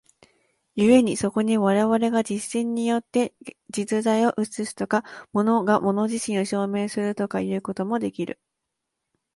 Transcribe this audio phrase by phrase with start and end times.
[0.75, 3.35] 故にそこに我々が実践によって
[3.69, 8.39] 実在を映すとか、物が物自身を証明するとかいうこともできる。